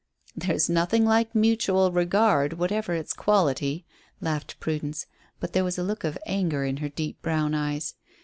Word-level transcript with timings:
"There's 0.35 0.67
nothing 0.67 1.05
like 1.05 1.35
mutual 1.35 1.91
regard, 1.91 2.53
whatever 2.53 2.95
its 2.95 3.13
quality," 3.13 3.85
laughed 4.19 4.59
Prudence; 4.59 5.05
but 5.39 5.53
there 5.53 5.63
was 5.63 5.77
a 5.77 5.83
look 5.83 6.03
of 6.03 6.17
anger 6.25 6.63
in 6.65 6.77
her 6.77 6.89
deep 6.89 7.21
brown 7.21 7.53
eyes. 7.53 7.93